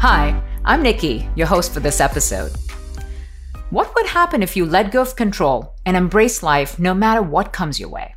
[0.00, 2.52] Hi, I'm Nikki, your host for this episode.
[3.70, 7.52] What would happen if you let go of control and embrace life no matter what
[7.52, 8.14] comes your way?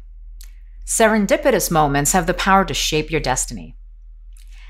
[0.85, 3.75] Serendipitous moments have the power to shape your destiny.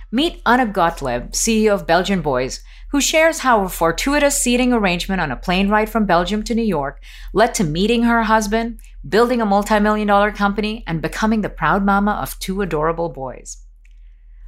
[0.09, 5.31] Meet Anouk Gottlieb, CEO of Belgian Boys, who shares how a fortuitous seating arrangement on
[5.31, 7.03] a plane ride from Belgium to New York
[7.33, 12.11] led to meeting her husband, building a multi-million dollar company, and becoming the proud mama
[12.13, 13.65] of two adorable boys.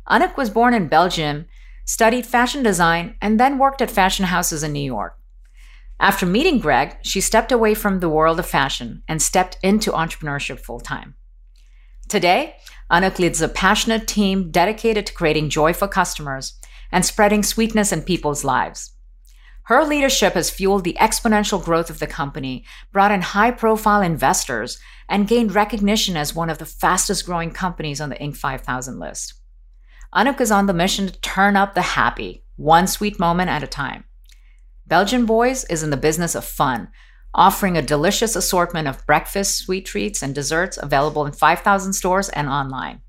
[0.09, 1.45] Anouk was born in Belgium,
[1.85, 5.17] studied fashion design, and then worked at fashion houses in New York.
[5.99, 10.59] After meeting Greg, she stepped away from the world of fashion and stepped into entrepreneurship
[10.59, 11.15] full time.
[12.09, 12.55] Today,
[12.91, 16.59] Anouk leads a passionate team dedicated to creating joy for customers
[16.91, 18.91] and spreading sweetness in people's lives.
[19.63, 24.77] Her leadership has fueled the exponential growth of the company, brought in high profile investors,
[25.07, 28.35] and gained recognition as one of the fastest growing companies on the Inc.
[28.35, 29.35] 5000 list.
[30.13, 33.67] Anouk is on the mission to turn up the happy, one sweet moment at a
[33.67, 34.03] time.
[34.85, 36.89] Belgian Boys is in the business of fun,
[37.33, 42.47] offering a delicious assortment of breakfast, sweet treats, and desserts available in 5,000 stores and
[42.47, 43.01] online.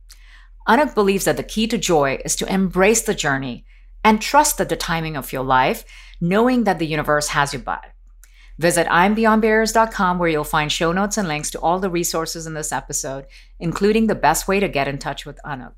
[0.66, 3.66] Anouk believes that the key to joy is to embrace the journey
[4.02, 5.84] and trust that the timing of your life,
[6.22, 7.94] knowing that the universe has your back.
[8.58, 12.72] Visit IAmBeyondBarriers.com where you'll find show notes and links to all the resources in this
[12.72, 13.26] episode,
[13.60, 15.74] including the best way to get in touch with Anouk.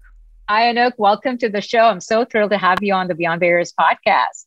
[0.49, 0.93] Hi, Anouk.
[0.97, 1.81] Welcome to the show.
[1.81, 4.45] I'm so thrilled to have you on the Beyond Barriers podcast.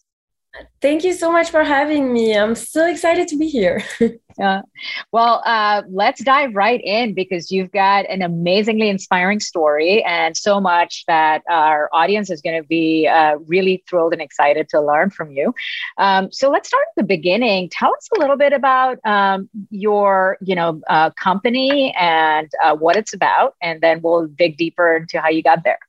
[0.81, 2.37] Thank you so much for having me.
[2.37, 3.83] I'm so excited to be here.
[4.39, 4.61] yeah.
[5.11, 10.61] Well, uh, let's dive right in because you've got an amazingly inspiring story and so
[10.61, 15.09] much that our audience is going to be uh, really thrilled and excited to learn
[15.09, 15.53] from you.
[15.97, 17.67] Um, so let's start at the beginning.
[17.69, 22.95] Tell us a little bit about um, your, you know, uh, company and uh, what
[22.95, 25.79] it's about, and then we'll dig deeper into how you got there.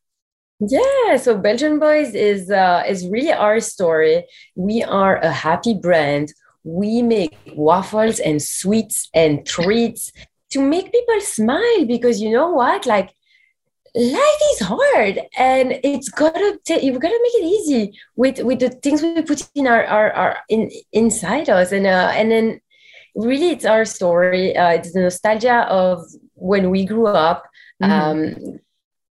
[0.60, 4.26] Yeah, so Belgian Boys is uh, is really our story.
[4.54, 6.34] We are a happy brand.
[6.64, 10.12] We make waffles and sweets and treats
[10.50, 12.84] to make people smile because you know what?
[12.84, 13.14] Like
[13.94, 18.68] life is hard and it's gotta t- you've gotta make it easy with with the
[18.68, 22.60] things we put in our our, our in inside us and uh and then
[23.16, 26.04] really it's our story uh, it's the nostalgia of
[26.34, 27.44] when we grew up
[27.82, 27.90] mm-hmm.
[27.90, 28.60] um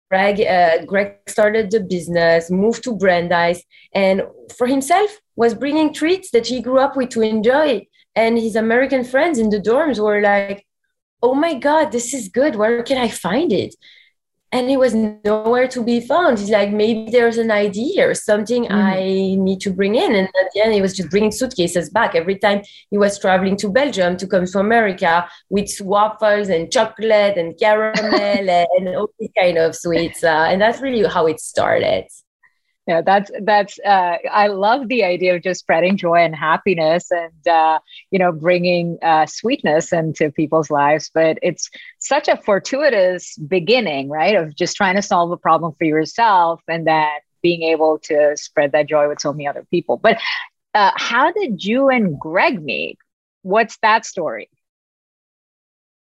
[0.09, 3.61] Greg, uh, Greg started the business, moved to Brandeis,
[3.93, 4.23] and
[4.57, 7.85] for himself was bringing treats that he grew up with to enjoy.
[8.15, 10.65] And his American friends in the dorms were like,
[11.21, 12.55] "Oh my God, this is good.
[12.55, 13.75] Where can I find it?"
[14.51, 16.39] And he was nowhere to be found.
[16.39, 18.73] He's like, maybe there's an idea or something mm-hmm.
[18.73, 20.15] I need to bring in.
[20.15, 23.57] And at the end, he was just bringing suitcases back every time he was traveling
[23.57, 29.29] to Belgium to come to America with waffles and chocolate and caramel and all these
[29.37, 30.23] kind of sweets.
[30.23, 32.05] Uh, and that's really how it started
[32.89, 37.47] yeah that's that's uh, i love the idea of just spreading joy and happiness and
[37.47, 37.79] uh,
[38.11, 41.11] you know bringing uh, sweetness into people's lives.
[41.13, 45.85] But it's such a fortuitous beginning right of just trying to solve a problem for
[45.85, 47.07] yourself and then
[47.41, 49.97] being able to spread that joy with so many other people.
[49.97, 50.17] But
[50.73, 52.97] uh, how did you and greg meet?
[53.43, 54.49] What's that story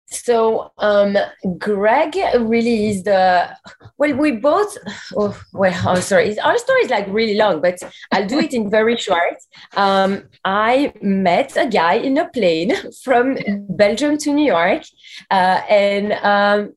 [0.09, 1.17] so um,
[1.57, 3.49] Greg really is the
[3.97, 4.15] well.
[4.15, 4.77] We both
[5.15, 5.81] oh, well.
[5.85, 6.39] Oh, sorry.
[6.39, 7.79] Our story is like really long, but
[8.11, 9.35] I'll do it in very short.
[9.75, 12.73] Um, I met a guy in a plane
[13.03, 13.37] from
[13.69, 14.83] Belgium to New York,
[15.29, 16.73] uh, and um,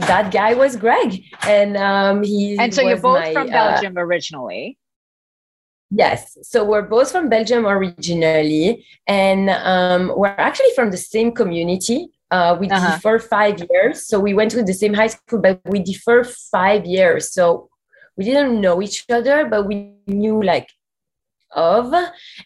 [0.00, 2.58] that guy was Greg, and um, he.
[2.58, 4.78] And so you're both my, from uh, Belgium uh, originally.
[5.90, 6.36] Yes.
[6.42, 12.08] So we're both from Belgium originally, and um, we're actually from the same community.
[12.34, 12.96] Uh, we uh-huh.
[12.96, 14.08] differ five years.
[14.08, 17.32] So we went to the same high school, but we differ five years.
[17.32, 17.68] So
[18.16, 20.68] we didn't know each other, but we knew like
[21.54, 21.94] of.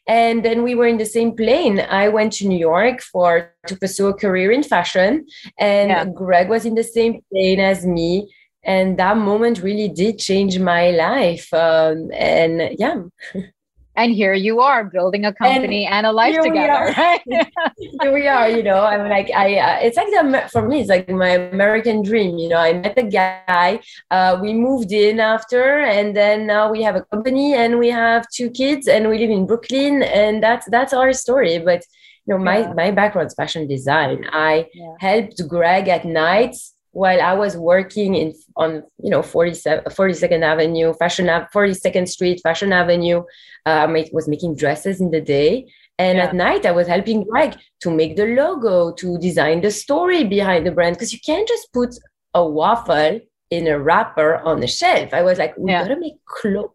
[0.06, 1.80] And then we were in the same plane.
[1.80, 5.26] I went to New York for to pursue a career in fashion,
[5.58, 6.04] and yeah.
[6.04, 8.30] Greg was in the same plane as me.
[8.64, 11.48] And that moment really did change my life.
[11.54, 13.04] Um, and yeah.
[13.98, 17.20] and here you are building a company and, and a life together right?
[17.78, 20.88] here we are you know i'm like i uh, it's like the, for me it's
[20.88, 23.80] like my american dream you know i met the guy
[24.10, 28.24] uh, we moved in after and then now we have a company and we have
[28.30, 31.82] two kids and we live in brooklyn and that's that's our story but
[32.24, 32.72] you know my yeah.
[32.74, 34.94] my background is fashion design i yeah.
[35.00, 40.92] helped greg at nights while I was working in on you know 47, 42nd Avenue,
[40.94, 43.18] Fashion 42nd Street, Fashion Avenue,
[43.66, 46.24] uh, I was making dresses in the day, and yeah.
[46.24, 50.66] at night I was helping Greg to make the logo, to design the story behind
[50.66, 51.94] the brand, because you can't just put
[52.34, 55.14] a waffle in a wrapper on the shelf.
[55.14, 55.82] I was like, we yeah.
[55.82, 56.70] gotta make clothes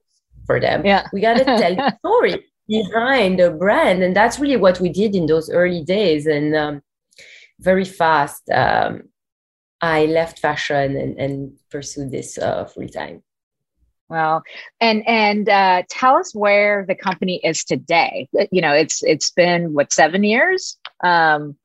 [0.45, 0.85] for them.
[0.85, 5.15] Yeah, we gotta tell the story behind the brand, and that's really what we did
[5.15, 6.55] in those early days, and.
[6.55, 6.81] Um,
[7.59, 9.03] very fast um,
[9.83, 13.21] I left fashion and, and pursued this uh, full time.
[14.07, 14.43] Well,
[14.79, 18.29] and and uh, tell us where the company is today.
[18.49, 20.77] You know, it's it's been what seven years.
[21.03, 21.57] Um,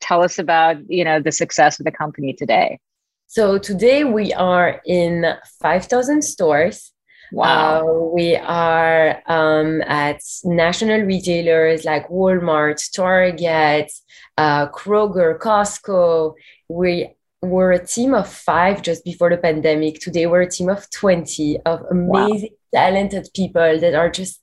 [0.00, 2.78] tell us about you know the success of the company today.
[3.26, 5.26] So today we are in
[5.60, 6.90] five thousand stores.
[7.32, 7.80] Wow.
[7.80, 13.92] Uh, we are um, at national retailers like Walmart, Target,
[14.38, 16.34] uh, Kroger, Costco.
[16.68, 19.98] We were a team of five just before the pandemic.
[19.98, 22.80] Today we're a team of 20 of amazing, wow.
[22.80, 24.40] talented people that are just,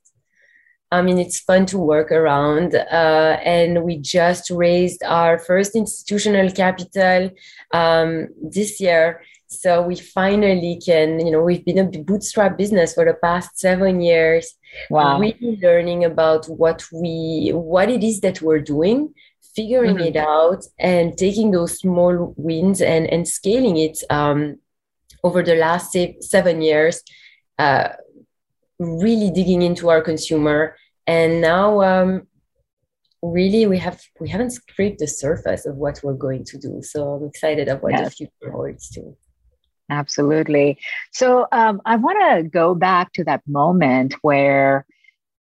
[0.92, 2.76] I mean, it's fun to work around.
[2.76, 7.30] Uh, and we just raised our first institutional capital
[7.74, 9.22] um, this year.
[9.48, 14.02] So we finally can, you know, we've been a bootstrap business for the past seven
[14.02, 14.56] years.
[14.90, 15.20] Wow.
[15.20, 19.14] Really learning about what we, what it is that we're doing
[19.56, 20.08] figuring mm-hmm.
[20.08, 24.58] it out and taking those small wins and, and scaling it um,
[25.24, 27.02] over the last seven years,
[27.58, 27.90] uh,
[28.80, 30.76] really digging into our consumer.
[31.08, 32.28] And now, um,
[33.22, 36.82] really, we have we haven't scraped the surface of what we're going to do.
[36.82, 38.06] So I'm excited of what yes.
[38.06, 39.18] the future holds too.
[39.90, 40.78] Absolutely.
[41.12, 44.86] So um, I want to go back to that moment where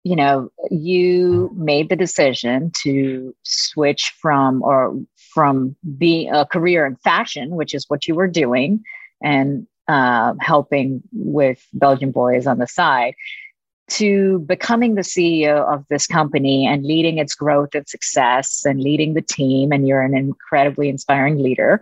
[0.06, 4.96] you know you made the decision to switch from or
[5.34, 8.82] from being a career in fashion which is what you were doing
[9.22, 13.14] and uh, helping with belgian boys on the side
[13.88, 19.14] to becoming the ceo of this company and leading its growth and success and leading
[19.14, 19.70] the team.
[19.70, 21.80] And you're an incredibly inspiring leader.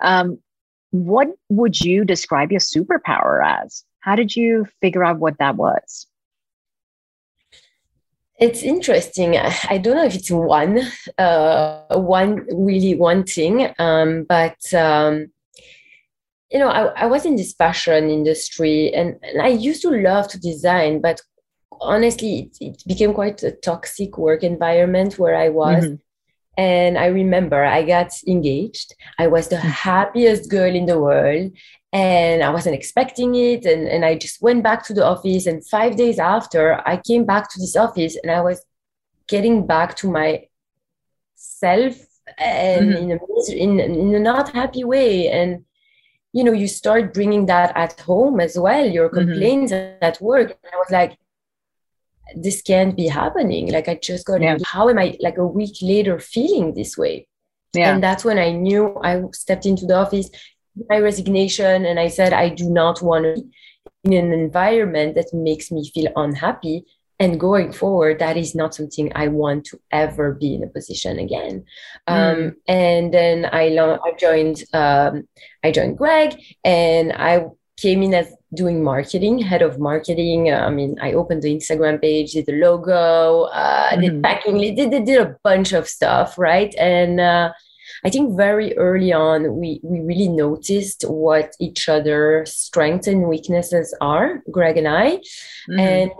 [0.00, 0.38] Um,
[0.92, 3.84] what would you describe your superpower as?
[4.00, 6.06] How did you figure out what that was
[8.40, 9.36] it's interesting.
[9.36, 10.80] I don't know if it's one,
[11.18, 15.30] uh, one really one thing, um, but um,
[16.50, 20.26] you know, I, I, was in this fashion industry, and, and, I used to love
[20.28, 21.20] to design, but
[21.80, 25.84] honestly, it, it, became quite a toxic work environment where I was.
[25.84, 25.94] Mm-hmm.
[26.60, 28.94] And I remember I got engaged.
[29.18, 29.68] I was the mm-hmm.
[29.90, 31.52] happiest girl in the world
[31.90, 33.64] and I wasn't expecting it.
[33.64, 35.46] And, and I just went back to the office.
[35.46, 38.62] And five days after, I came back to this office and I was
[39.26, 40.48] getting back to my
[41.34, 41.96] self
[42.36, 43.10] and mm-hmm.
[43.10, 45.28] in, a, in, in a not happy way.
[45.28, 45.64] And,
[46.34, 49.30] you know, you start bringing that at home as well, your mm-hmm.
[49.30, 50.04] complaints mm-hmm.
[50.04, 50.48] at work.
[50.50, 51.16] And I was like,
[52.34, 53.70] this can't be happening.
[53.70, 54.58] Like, I just got, yeah.
[54.64, 57.26] how am I like a week later feeling this way?
[57.72, 57.92] Yeah.
[57.92, 60.28] And that's when I knew I stepped into the office
[60.88, 63.42] my resignation and I said, I do not want to
[64.04, 66.84] be in an environment that makes me feel unhappy.
[67.18, 71.18] And going forward, that is not something I want to ever be in a position
[71.18, 71.64] again.
[72.08, 72.46] Mm.
[72.46, 75.28] Um, and then I, lo- I joined um,
[75.62, 77.44] I joined Greg, and I
[77.80, 80.50] came in as doing marketing, head of marketing.
[80.50, 84.00] Uh, I mean, I opened the Instagram page, did the logo, uh, mm.
[84.00, 86.74] did packing, did, did, did a bunch of stuff, right?
[86.76, 87.52] And uh,
[88.04, 93.96] I think very early on, we, we really noticed what each other's strengths and weaknesses
[94.00, 95.16] are, Greg and I.
[95.16, 95.80] Mm-hmm.
[95.80, 96.10] And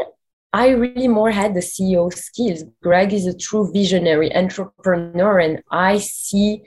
[0.52, 2.64] I really more had the CEO skills.
[2.82, 6.62] Greg is a true visionary entrepreneur, and I see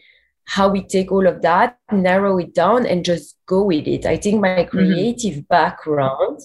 [0.45, 4.05] how we take all of that, narrow it down, and just go with it.
[4.05, 4.69] I think my mm-hmm.
[4.69, 5.47] creative mm-hmm.
[5.49, 6.41] background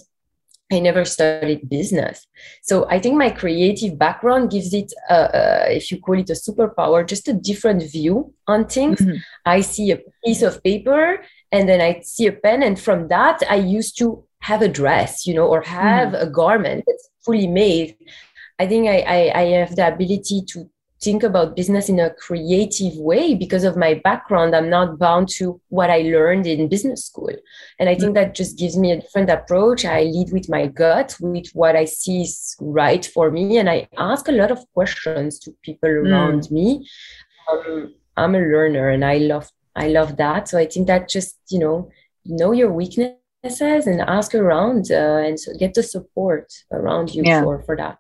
[0.71, 2.26] I never studied business.
[2.62, 6.35] So I think my creative background gives it, a, a, if you call it a
[6.35, 9.00] superpower, just a different view on things.
[9.00, 9.17] Mm-hmm.
[9.47, 12.62] I see a piece of paper and then I see a pen.
[12.62, 16.28] And from that, I used to have a dress, you know, or have mm-hmm.
[16.28, 17.97] a garment that's fully made.
[18.59, 20.69] I think I, I, I have the ability to
[21.00, 25.61] think about business in a creative way because of my background i'm not bound to
[25.69, 27.35] what i learned in business school.
[27.78, 29.85] And i think that just gives me a different approach.
[29.85, 33.88] I lead with my gut with what i see is right for me and i
[33.97, 36.50] ask a lot of questions to people around mm.
[36.50, 36.88] me.
[37.50, 40.49] Um, i'm a learner and i love i love that.
[40.49, 41.90] So i think that just you know
[42.25, 47.43] know your weaknesses and ask around uh, and so get the support around you yeah.
[47.43, 47.99] for for that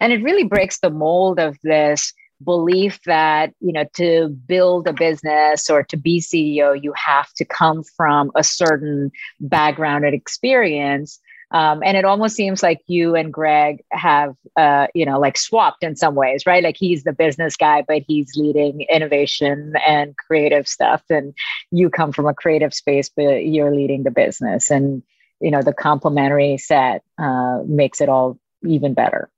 [0.00, 2.12] and it really breaks the mold of this
[2.44, 7.44] belief that you know to build a business or to be ceo you have to
[7.44, 9.10] come from a certain
[9.40, 11.20] background and experience.
[11.50, 15.84] Um, and it almost seems like you and greg have uh, you know like swapped
[15.84, 16.64] in some ways right?
[16.64, 21.02] Like he's the business guy but he's leading innovation and creative stuff.
[21.10, 21.34] And
[21.70, 24.70] you come from a creative space but you're leading the business.
[24.70, 25.02] And
[25.40, 29.28] you know the complementary set uh, makes it all even better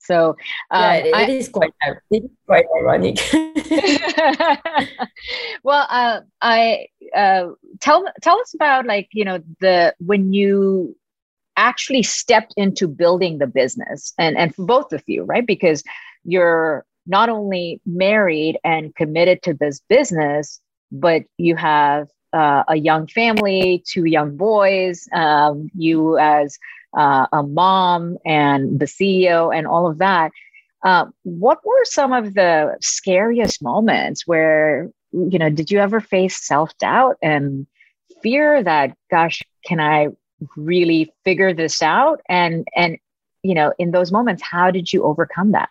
[0.00, 0.30] so
[0.70, 1.72] um, yeah, it, I, is quite
[2.10, 3.18] it is quite ironic.
[5.62, 7.48] well, uh, I uh,
[7.80, 10.96] tell tell us about like you know the when you
[11.56, 15.82] actually stepped into building the business and and for both of you right because
[16.24, 23.06] you're not only married and committed to this business but you have uh, a young
[23.08, 26.58] family two young boys um, you as
[26.96, 30.32] uh, a mom and the CEO and all of that.
[30.82, 36.46] Uh, what were some of the scariest moments where, you know, did you ever face
[36.46, 37.66] self doubt and
[38.22, 40.08] fear that, gosh, can I
[40.56, 42.20] really figure this out?
[42.28, 42.96] And, and,
[43.42, 45.68] you know, in those moments, how did you overcome that?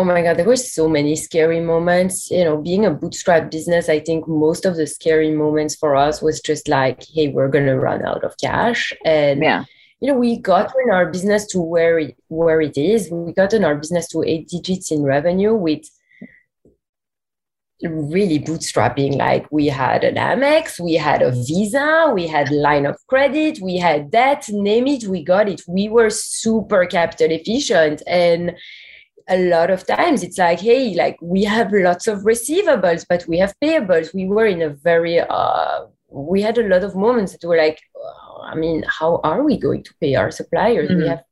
[0.00, 2.30] Oh my God, there were so many scary moments.
[2.30, 6.22] You know, being a bootstrap business, I think most of the scary moments for us
[6.22, 8.92] was just like, hey, we're gonna run out of cash.
[9.04, 9.64] And yeah.
[10.00, 13.10] you know, we got in our business to where it where it is.
[13.10, 15.84] We got in our business to eight digits in revenue with
[17.82, 22.96] really bootstrapping like we had an amex we had a visa we had line of
[23.06, 28.56] credit we had debt name it we got it we were super capital efficient and
[29.28, 30.22] a lot of times.
[30.22, 34.14] It's like hey like we have lots of receivables but we have payables.
[34.14, 37.82] We were in a very uh we had a lot of moments that were like
[37.96, 40.90] oh, i mean how are we going to pay our suppliers?
[40.90, 41.02] Mm-hmm.
[41.02, 41.22] we have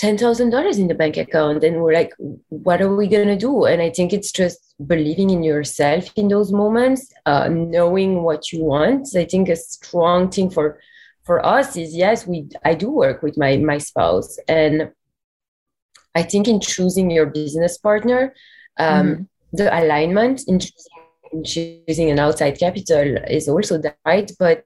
[0.00, 1.64] $10,000 in the bank account.
[1.64, 2.12] And we're like
[2.48, 3.64] what are we going to do?
[3.64, 8.64] And i think it's just believing in yourself in those moments uh, knowing what you
[8.64, 9.08] want.
[9.16, 10.80] I think a strong thing for
[11.24, 14.38] for us is yes we i do work with my my spouse.
[14.48, 14.90] And
[16.14, 18.34] I think in choosing your business partner,
[18.78, 19.22] um, mm-hmm.
[19.52, 20.92] the alignment in choosing,
[21.32, 24.30] in choosing an outside capital is also right.
[24.38, 24.64] But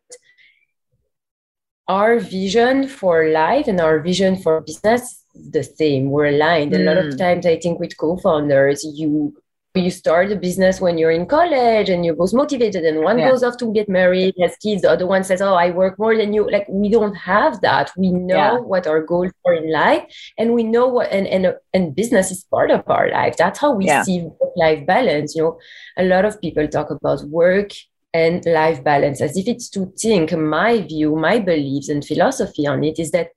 [1.88, 6.11] our vision for life and our vision for business the same.
[6.11, 6.72] We're aligned.
[6.72, 6.80] Mm.
[6.80, 7.18] A lot of mm.
[7.18, 9.34] times, I think with co-founders, you
[9.81, 13.31] you start a business when you're in college and you're both motivated and one yeah.
[13.31, 16.14] goes off to get married has kids the other one says oh i work more
[16.14, 18.59] than you like we don't have that we know yeah.
[18.59, 20.05] what our goals are in life
[20.37, 23.73] and we know what and and, and business is part of our life that's how
[23.73, 24.02] we yeah.
[24.02, 25.59] see life balance you know
[25.97, 27.71] a lot of people talk about work
[28.12, 32.85] and life balance as if it's two things my view my beliefs and philosophy on
[32.85, 33.29] it is that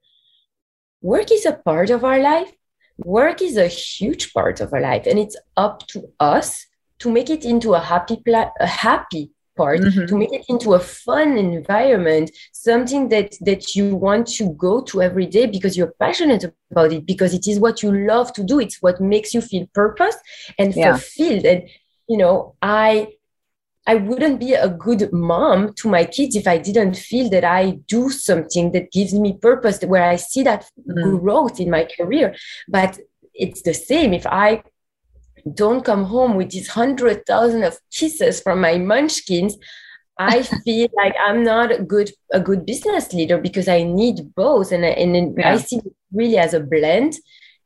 [1.02, 2.52] work is a part of our life
[2.98, 6.66] work is a huge part of our life and it's up to us
[7.00, 10.06] to make it into a happy pla- a happy part mm-hmm.
[10.06, 15.02] to make it into a fun environment something that that you want to go to
[15.02, 18.60] every day because you're passionate about it because it is what you love to do
[18.60, 20.16] it's what makes you feel purpose
[20.60, 20.92] and yeah.
[20.92, 21.64] fulfilled and
[22.08, 23.08] you know i
[23.88, 27.72] I wouldn't be a good mom to my kids if I didn't feel that I
[27.88, 31.20] do something that gives me purpose, where I see that mm.
[31.20, 32.36] growth in my career.
[32.68, 33.00] But
[33.34, 34.64] it's the same if I
[35.54, 39.58] don't come home with these hundred thousand of kisses from my munchkins.
[40.18, 44.72] I feel like I'm not a good a good business leader because I need both,
[44.72, 45.54] and and yeah.
[45.54, 47.16] I see it really as a blend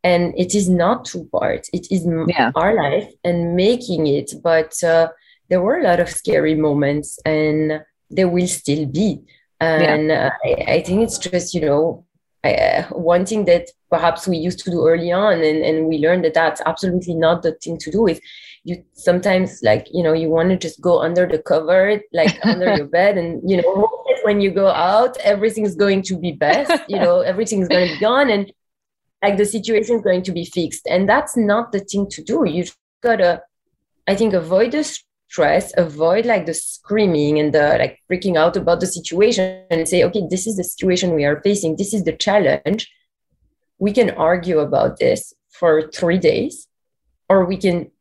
[0.03, 2.51] and it is not two parts it is yeah.
[2.55, 5.09] our life and making it but uh,
[5.49, 9.21] there were a lot of scary moments and there will still be.
[9.59, 10.31] And yeah.
[10.45, 12.05] I, I, think it's just you know
[12.45, 16.23] uh, one thing that perhaps we used to do early on and, and we learned
[16.23, 18.21] that that's absolutely not the thing to do is
[18.63, 22.73] you sometimes like you know you want to just go under the cover like under
[22.75, 23.89] your bed and you know
[24.23, 27.99] when you go out everything's going to be best you know everything's going to be
[27.99, 28.53] gone and
[29.21, 30.87] like the situation is going to be fixed.
[30.87, 32.45] And that's not the thing to do.
[32.47, 33.41] You've gotta
[34.07, 34.83] i think avoid the
[35.29, 40.03] stress avoid like the screaming and the like freaking out about the situation and say
[40.03, 42.89] okay this is the situation we are facing this is the challenge
[43.79, 46.67] we can argue about this for three days,
[47.27, 47.91] or we can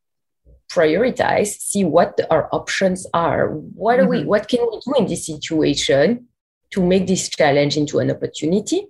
[0.70, 3.48] prioritize, see what our options are.
[3.48, 4.10] What mm-hmm.
[4.10, 6.26] we what can we do in this situation
[6.72, 8.86] to make this challenge into an opportunity?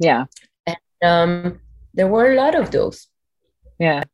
[0.00, 0.24] Yeah.
[0.66, 1.60] And um,
[1.94, 3.06] there were a lot of those.
[3.78, 4.04] Yeah.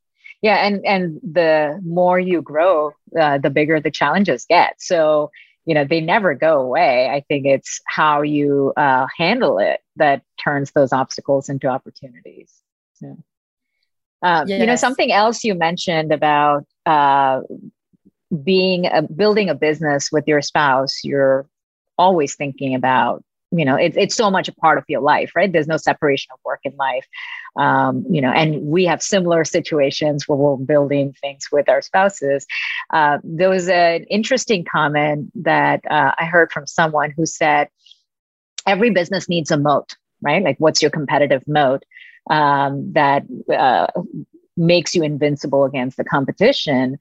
[0.46, 4.80] Yeah, and and the more you grow, uh, the bigger the challenges get.
[4.80, 5.32] So
[5.64, 7.08] you know they never go away.
[7.08, 12.52] I think it's how you uh, handle it that turns those obstacles into opportunities.
[13.00, 13.14] Yeah.
[14.22, 14.60] Um, yes.
[14.60, 17.40] You know, something else you mentioned about uh,
[18.44, 21.48] being a, building a business with your spouse, you're
[21.98, 25.52] always thinking about you know it, it's so much a part of your life right?
[25.52, 27.06] There's no separation of work and life.
[27.56, 32.46] Um, you know and we have similar situations where we're building things with our spouses.
[32.92, 37.68] Uh, there was an interesting comment that uh, i heard from someone who said
[38.66, 40.42] every business needs a moat right?
[40.42, 41.84] Like what's your competitive moat
[42.30, 43.24] um, that
[43.54, 43.86] uh,
[44.56, 46.98] makes you invincible against the competition.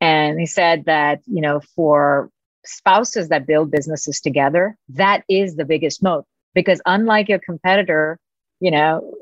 [0.00, 2.30] And he said that, you know, for
[2.66, 8.18] spouses that build businesses together, that is the biggest moat because unlike your competitor,
[8.60, 9.12] you know,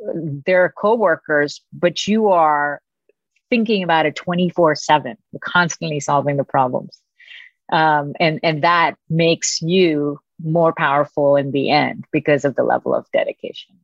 [0.47, 2.81] they're co-workers, but you are
[3.51, 7.01] thinking about it 24 7, constantly solving the problems.
[7.73, 12.95] Um, and, and that makes you more powerful in the end because of the level
[12.95, 13.77] of dedication.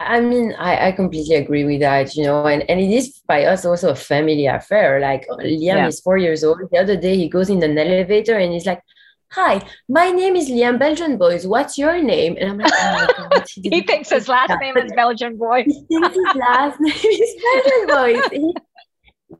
[0.00, 3.44] I mean, I, I completely agree with that, you know, and, and it is by
[3.44, 5.00] us also a family affair.
[5.00, 5.86] Like uh, Liam yeah.
[5.86, 6.58] is four years old.
[6.70, 8.82] The other day he goes in an elevator and he's like,
[9.30, 11.44] Hi, my name is Liam Belgian Boys.
[11.46, 12.36] What's your name?
[12.38, 13.46] And I'm like, oh my God.
[13.48, 14.60] He, he thinks his last that.
[14.60, 15.64] name is Belgian Boys.
[15.66, 18.54] he thinks his last name is Belgian Boys.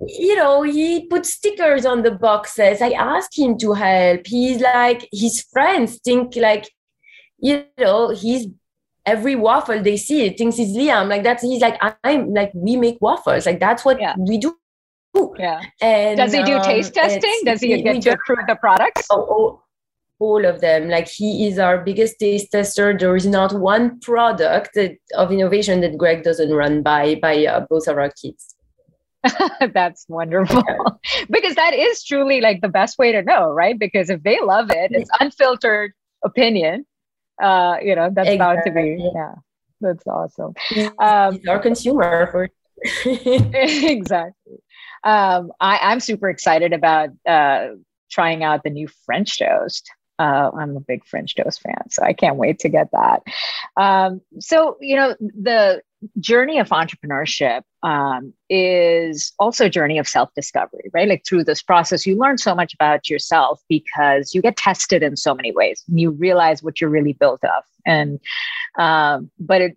[0.08, 2.82] He, you know, he put stickers on the boxes.
[2.82, 4.26] I asked him to help.
[4.26, 6.68] He's like, his friends think like,
[7.38, 8.48] you know, he's
[9.06, 11.08] every waffle they see it thinks it's Liam.
[11.08, 13.46] Like that's he's like I'm like we make waffles.
[13.46, 14.14] Like that's what yeah.
[14.18, 14.56] we do.
[15.38, 15.60] Yeah.
[15.80, 17.40] And does he do um, taste testing?
[17.44, 19.06] Does he get to approve the products?
[19.10, 19.62] Oh, oh,
[20.18, 20.88] all of them.
[20.88, 22.96] Like he is our biggest taste tester.
[22.96, 27.66] There is not one product that, of innovation that Greg doesn't run by by uh,
[27.70, 28.54] both of our kids.
[29.72, 30.62] That's wonderful.
[30.68, 31.24] Yeah.
[31.30, 33.78] because that is truly like the best way to know, right?
[33.78, 35.92] Because if they love it, it's unfiltered
[36.24, 36.86] opinion
[37.42, 38.38] uh, you know, that's exactly.
[38.38, 39.34] bound to be, yeah,
[39.80, 40.54] that's awesome.
[40.98, 42.48] Um, our consumer for
[43.04, 44.58] exactly.
[45.04, 47.68] Um, I, I'm super excited about uh,
[48.10, 49.90] trying out the new French toast.
[50.18, 53.22] Uh, I'm a big French toast fan, so I can't wait to get that.
[53.76, 55.82] Um, so, you know, the
[56.20, 61.08] journey of entrepreneurship um, is also a journey of self-discovery right?
[61.08, 65.16] Like through this process you learn so much about yourself because you get tested in
[65.16, 65.82] so many ways.
[65.88, 67.64] And you realize what you're really built of.
[67.86, 68.20] And
[68.78, 69.76] um, but it,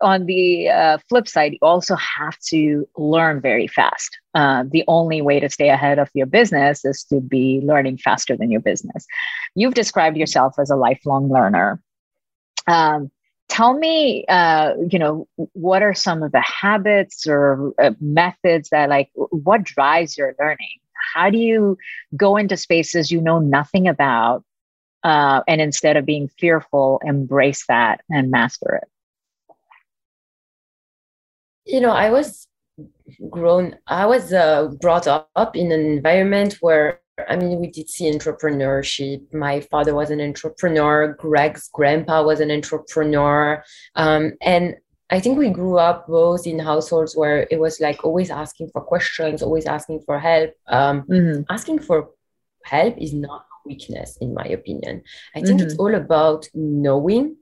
[0.00, 5.22] on the uh, flip side you also have to learn very fast uh, the only
[5.22, 9.06] way to stay ahead of your business is to be learning faster than your business.
[9.54, 11.82] You've described yourself as a lifelong learner.
[12.66, 13.10] Um,
[13.48, 18.90] tell me uh, you know what are some of the habits or uh, methods that
[18.90, 20.80] like what drives your learning?
[21.14, 21.78] How do you
[22.14, 24.44] go into spaces you know nothing about
[25.02, 28.88] uh, and instead of being fearful embrace that and master it?
[31.64, 32.46] You know i was
[33.30, 38.10] grown i was uh, brought up in an environment where I mean, we did see
[38.10, 39.32] entrepreneurship.
[39.32, 41.16] My father was an entrepreneur.
[41.18, 43.64] Greg's grandpa was an entrepreneur.
[43.94, 44.76] Um, and
[45.08, 48.82] I think we grew up both in households where it was like always asking for
[48.82, 50.50] questions, always asking for help.
[50.66, 51.42] Um, mm-hmm.
[51.48, 52.10] Asking for
[52.64, 55.02] help is not a weakness, in my opinion.
[55.34, 55.66] I think mm-hmm.
[55.66, 57.36] it's all about knowing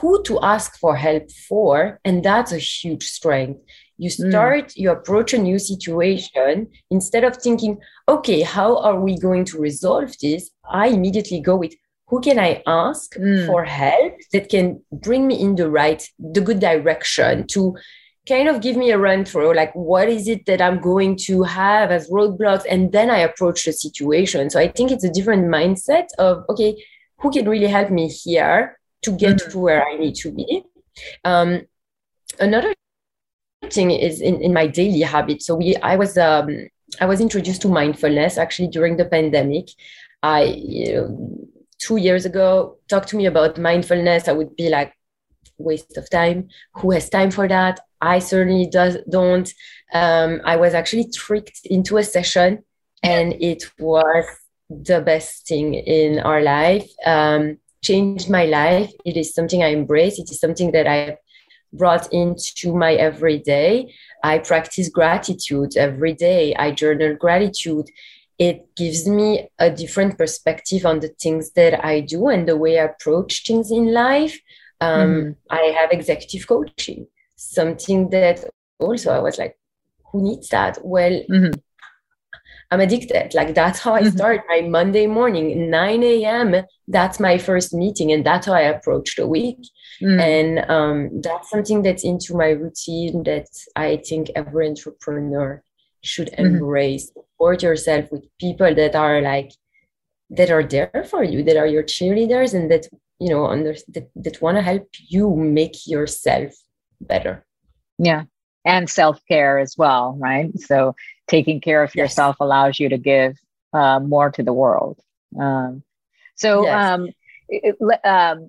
[0.00, 2.00] who to ask for help for.
[2.04, 3.60] And that's a huge strength
[3.98, 4.30] you hmm.
[4.30, 4.76] start mm.
[4.76, 7.78] you approach a new situation instead of thinking
[8.08, 11.74] okay how are we going to resolve this i immediately go with
[12.08, 13.46] who can i ask mm.
[13.46, 17.76] for help that can bring me in the right the good direction to
[18.28, 21.42] kind of give me a run through like what is it that i'm going to
[21.42, 25.44] have as roadblocks and then i approach the situation so i think it's a different
[25.44, 26.82] mindset of okay
[27.18, 29.50] who can really help me here to get mm.
[29.50, 30.62] to where i need to be
[31.24, 31.62] um,
[32.38, 32.72] another
[33.70, 35.42] is in, in my daily habit.
[35.42, 36.68] So we, I was, um,
[37.00, 39.68] I was introduced to mindfulness actually during the pandemic.
[40.22, 41.48] I, you know,
[41.78, 44.28] two years ago, talk to me about mindfulness.
[44.28, 44.94] I would be like,
[45.58, 46.48] waste of time.
[46.74, 47.80] Who has time for that?
[48.00, 49.52] I certainly does don't.
[49.92, 52.64] Um, I was actually tricked into a session,
[53.02, 54.24] and it was
[54.68, 56.90] the best thing in our life.
[57.04, 58.92] Um, changed my life.
[59.04, 60.18] It is something I embrace.
[60.18, 61.18] It is something that I
[61.72, 63.94] brought into my everyday.
[64.22, 66.54] I practice gratitude every day.
[66.54, 67.88] I journal gratitude.
[68.38, 72.78] It gives me a different perspective on the things that I do and the way
[72.78, 74.38] I approach things in life.
[74.80, 75.30] Um, mm-hmm.
[75.50, 77.06] I have executive coaching,
[77.36, 78.44] something that
[78.78, 79.56] also I was like,
[80.10, 80.78] who needs that?
[80.84, 81.52] Well, mm-hmm.
[82.72, 83.34] I'm addicted.
[83.34, 84.16] Like that's how I mm-hmm.
[84.16, 86.64] start my Monday morning, 9 a.m.
[86.88, 89.58] That's my first meeting, and that's how I approach the week.
[90.02, 90.20] Mm.
[90.20, 95.62] And um, that's something that's into my routine that I think every entrepreneur
[96.02, 96.56] should mm-hmm.
[96.56, 97.10] embrace.
[97.10, 97.20] Mm-hmm.
[97.20, 99.52] Support yourself with people that are like
[100.30, 102.88] that are there for you, that are your cheerleaders, and that
[103.18, 106.52] you know under that, that want to help you make yourself
[107.00, 107.44] better.
[107.98, 108.24] Yeah,
[108.64, 110.50] and self care as well, right?
[110.58, 110.94] So
[111.28, 112.02] taking care of yes.
[112.02, 113.38] yourself allows you to give
[113.72, 114.98] uh, more to the world.
[115.40, 115.82] Um,
[116.34, 116.92] so yes.
[116.92, 117.08] um,
[117.48, 118.48] it, um,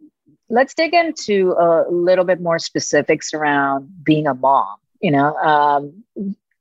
[0.50, 4.78] let's dig into a little bit more specifics around being a mom.
[5.02, 6.04] You know, um,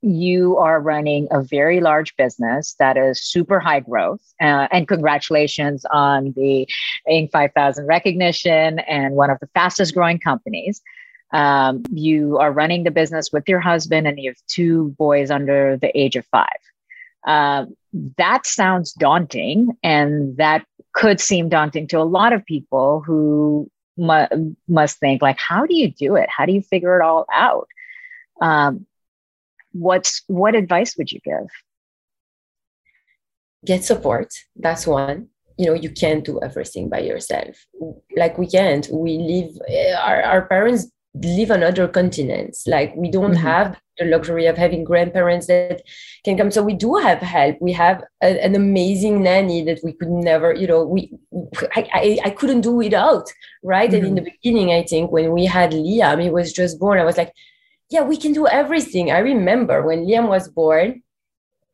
[0.03, 4.21] you are running a very large business that is super high growth.
[4.41, 6.69] Uh, and congratulations on the
[7.09, 7.31] Inc.
[7.31, 10.83] 5000 recognition and one of the fastest growing companies.
[11.33, 15.77] Um, you are running the business with your husband and you have two boys under
[15.77, 16.49] the age of five.
[17.27, 17.67] Uh,
[18.19, 24.55] that sounds daunting, and that could seem daunting to a lot of people who mu-
[24.69, 26.29] must think like, how do you do it?
[26.29, 27.69] How do you figure it all out?
[28.41, 28.87] Um,
[29.73, 31.49] what's what advice would you give?
[33.65, 34.33] Get support.
[34.57, 35.29] That's one
[35.59, 37.67] you know you can't do everything by yourself
[38.17, 39.51] like we can't we live
[39.99, 42.67] our, our parents live on other continents.
[42.67, 43.43] Like we don't mm-hmm.
[43.43, 45.83] have the luxury of having grandparents that
[46.25, 46.51] can come.
[46.51, 47.57] So we do have help.
[47.61, 51.13] We have a, an amazing nanny that we could never, you know, we
[51.77, 53.31] I, I, I couldn't do without,
[53.63, 53.91] right?
[53.91, 53.97] Mm-hmm.
[53.97, 54.25] And in mm-hmm.
[54.25, 56.99] the beginning, I think when we had Liam, he was just born.
[56.99, 57.35] I was like,
[57.91, 59.11] yeah, we can do everything.
[59.11, 61.03] I remember when Liam was born,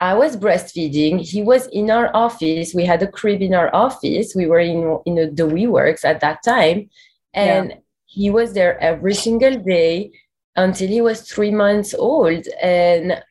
[0.00, 1.20] I was breastfeeding.
[1.20, 2.74] He was in our office.
[2.74, 4.34] We had a crib in our office.
[4.34, 6.90] We were in in the, the WeWorks at that time,
[7.32, 7.70] and.
[7.70, 7.76] Yeah
[8.08, 10.10] he was there every single day
[10.56, 13.22] until he was three months old and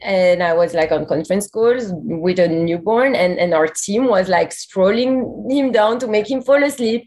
[0.00, 4.28] and I was like on conference calls with a newborn and, and our team was
[4.28, 7.04] like strolling him down to make him fall asleep.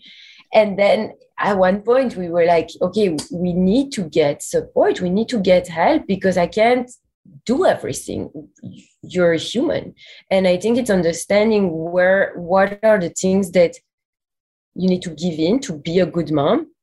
[0.53, 4.99] And then at one point we were like, okay, we need to get support.
[4.99, 6.91] We need to get help because I can't
[7.45, 8.29] do everything.
[9.01, 9.95] You're a human.
[10.29, 13.75] And I think it's understanding where what are the things that
[14.75, 16.74] you need to give in to be a good mom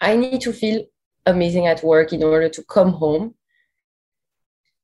[0.00, 0.84] I need to feel
[1.26, 3.34] amazing at work in order to come home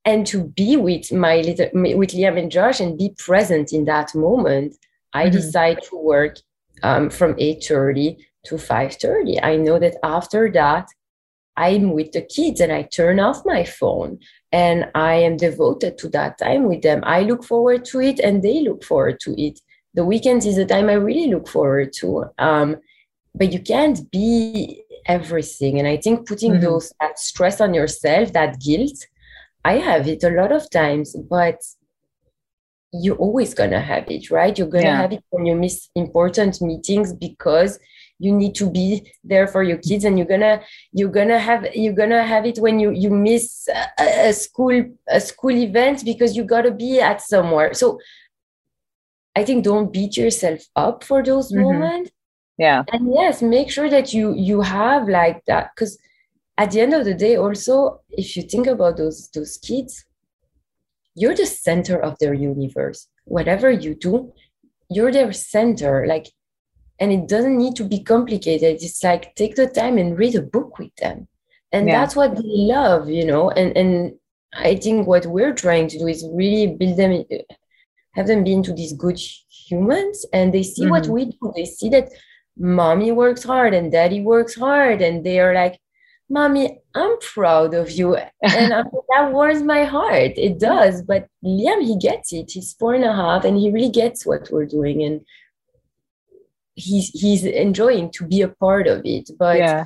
[0.04, 4.14] and to be with my little with Liam and Josh and be present in that
[4.14, 4.76] moment.
[5.12, 5.36] I mm-hmm.
[5.36, 6.36] decide to work
[6.82, 9.40] um, from 8:30 to 5:30.
[9.42, 10.88] I know that after that,
[11.56, 14.18] I'm with the kids and I turn off my phone
[14.52, 17.00] and I am devoted to that time with them.
[17.04, 19.60] I look forward to it and they look forward to it.
[19.94, 22.24] The weekends is a time I really look forward to.
[22.38, 22.76] Um,
[23.36, 25.78] but you can't be everything.
[25.78, 26.62] And I think putting mm-hmm.
[26.62, 29.06] those that stress on yourself, that guilt,
[29.64, 31.60] I have it a lot of times, but
[32.92, 34.56] you're always gonna have it, right?
[34.56, 34.96] You're gonna yeah.
[34.96, 37.78] have it when you miss important meetings because
[38.18, 40.62] you need to be there for your kids and you're gonna
[40.92, 45.20] you're gonna have you're gonna have it when you you miss a, a school a
[45.20, 47.98] school event because you gotta be at somewhere so
[49.34, 51.62] i think don't beat yourself up for those mm-hmm.
[51.62, 52.10] moments
[52.58, 52.84] yeah.
[52.92, 55.98] And yes make sure that you you have like that because
[56.56, 60.04] at the end of the day also if you think about those those kids
[61.16, 63.08] you're the center of their universe.
[63.24, 64.32] Whatever you do
[64.90, 66.26] you're their center like
[67.00, 68.82] and it doesn't need to be complicated.
[68.82, 71.26] It's like take the time and read a book with them.
[71.72, 72.00] And yeah.
[72.00, 73.50] that's what they love you know?
[73.50, 74.14] And and
[74.56, 77.24] i think what we're trying to do is really build them
[78.14, 80.90] have them be into these good humans and they see mm-hmm.
[80.90, 81.52] what we do.
[81.54, 82.08] They see that
[82.56, 85.80] mommy works hard and daddy works hard and they are like
[86.28, 88.16] mommy i'm proud of you.
[88.42, 90.32] And that warms my heart.
[90.36, 92.50] It does but liam he gets it.
[92.50, 95.20] He's four and a half and he really gets what we're doing and
[96.74, 99.30] he's he's enjoying to be a part of it.
[99.38, 99.84] But yeah.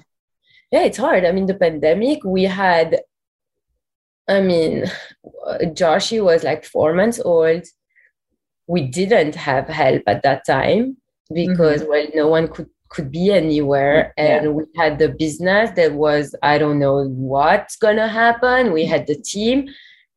[0.71, 1.25] Yeah it's hard.
[1.25, 3.01] I mean the pandemic we had
[4.29, 4.85] i mean
[5.81, 7.65] joshi was like four months old.
[8.67, 10.99] We didn't have help at that time
[11.33, 11.91] because mm-hmm.
[11.91, 14.51] well no one could could be anywhere and yeah.
[14.51, 19.15] we had the business that was i don't know what's gonna happen we had the
[19.15, 19.69] team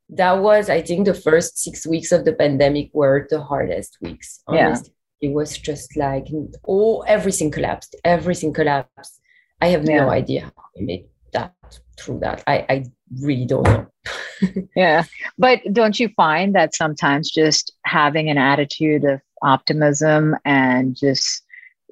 [0.07, 4.41] that was i think the first six weeks of the pandemic were the hardest weeks
[4.47, 5.29] honestly yeah.
[5.29, 6.27] it was just like
[6.65, 9.19] oh everything collapsed everything collapsed
[9.59, 9.97] i have yeah.
[9.97, 11.53] no idea how we made that
[12.01, 12.43] through that.
[12.47, 12.85] I, I
[13.21, 13.87] really don't know.
[14.75, 15.03] yeah.
[15.37, 21.43] But don't you find that sometimes just having an attitude of optimism and just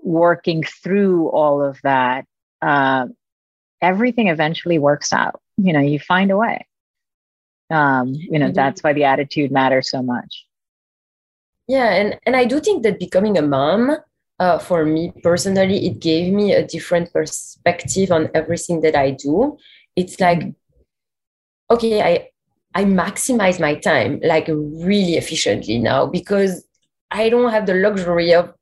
[0.04, 2.26] working through all of that,
[2.62, 3.08] uh,
[3.82, 5.42] everything eventually works out.
[5.58, 6.66] You know, you find a way.
[7.70, 8.56] Um, you know, mm-hmm.
[8.56, 10.46] that's why the attitude matters so much.
[11.68, 13.96] Yeah, and and I do think that becoming a mom,
[14.40, 19.58] uh, for me personally, it gave me a different perspective on everything that I do.
[19.96, 21.76] It's like, mm-hmm.
[21.76, 22.30] okay, I
[22.74, 26.66] I maximize my time like really efficiently now because
[27.12, 28.54] I don't have the luxury of,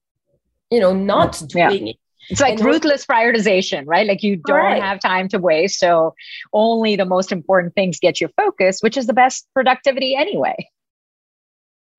[0.69, 1.91] you know, not doing yeah.
[1.91, 1.97] it.
[2.29, 4.05] It's like and ruthless prioritization, right?
[4.05, 4.81] Like you don't right.
[4.81, 5.79] have time to waste.
[5.79, 6.13] So
[6.51, 10.55] only the most important things get your focus, which is the best productivity anyway.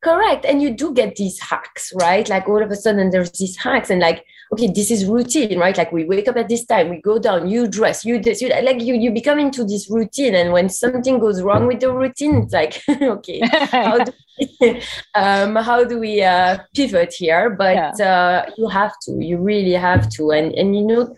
[0.01, 0.45] Correct.
[0.45, 2.29] And you do get these hacks, right?
[2.29, 5.77] Like all of a sudden there's these hacks and like, okay, this is routine, right?
[5.77, 8.49] Like we wake up at this time, we go down, you dress, you this, you
[8.49, 10.37] like you you become into this routine.
[10.37, 13.41] And when something goes wrong with the routine, it's like, okay,
[13.73, 14.13] how do
[14.61, 14.83] we,
[15.17, 17.51] um, how do we uh, pivot here?
[17.51, 18.07] But yeah.
[18.07, 20.31] uh, you have to, you really have to.
[20.31, 21.17] And and you know,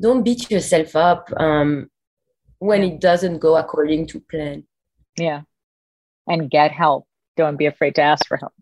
[0.00, 1.90] don't beat yourself up um,
[2.60, 4.62] when it doesn't go according to plan.
[5.16, 5.42] Yeah.
[6.28, 7.08] And get help
[7.42, 8.52] don't be afraid to ask for help.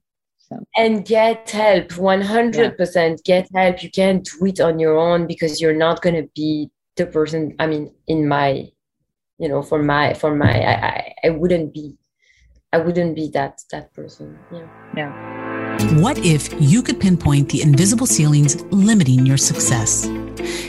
[0.48, 0.54] So.
[0.76, 3.16] And get help, 100% yeah.
[3.24, 3.82] get help.
[3.82, 7.54] You can't do it on your own because you're not going to be the person.
[7.58, 8.70] I mean, in my,
[9.38, 11.96] you know, for my, for my, I, I, I wouldn't be,
[12.72, 14.38] I wouldn't be that, that person.
[14.52, 14.68] Yeah.
[14.96, 15.98] Yeah.
[16.00, 20.06] What if you could pinpoint the invisible ceilings limiting your success?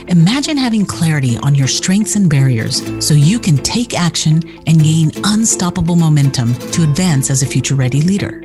[0.08, 5.10] Imagine having clarity on your strengths and barriers so you can take action and gain
[5.24, 8.42] unstoppable momentum to advance as a future ready leader.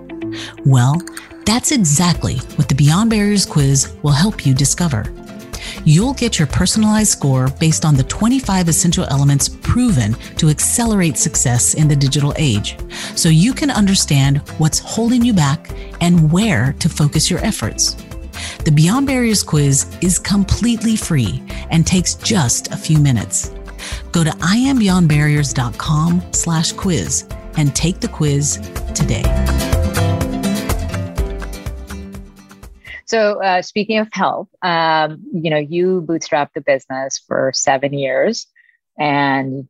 [0.65, 1.01] Well,
[1.45, 5.05] that's exactly what the Beyond Barriers quiz will help you discover.
[5.83, 11.75] You'll get your personalized score based on the 25 essential elements proven to accelerate success
[11.75, 12.77] in the digital age,
[13.15, 15.69] so you can understand what's holding you back
[16.01, 17.95] and where to focus your efforts.
[18.65, 23.51] The Beyond Barriers quiz is completely free and takes just a few minutes.
[24.11, 28.57] Go to iambeyondbarriers.com slash quiz and take the quiz
[28.95, 29.21] today.
[33.05, 38.47] So, uh, speaking of help, um, you know, you bootstrapped the business for seven years
[38.97, 39.67] and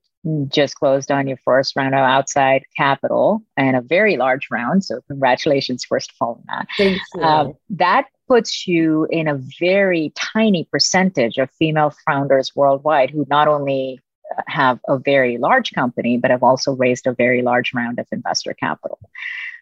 [0.47, 4.85] just closed on your first round of outside capital and a very large round.
[4.85, 6.67] So, congratulations, first of all, on that.
[6.77, 7.21] Thank you.
[7.21, 13.47] Um, that puts you in a very tiny percentage of female founders worldwide who not
[13.47, 13.99] only
[14.47, 18.53] have a very large company, but have also raised a very large round of investor
[18.53, 18.99] capital.